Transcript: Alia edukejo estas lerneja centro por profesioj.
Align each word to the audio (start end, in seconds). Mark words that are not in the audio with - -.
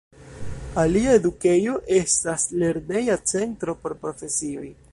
Alia 0.83 1.11
edukejo 1.17 1.75
estas 1.97 2.45
lerneja 2.63 3.19
centro 3.33 3.77
por 3.85 3.97
profesioj. 4.07 4.67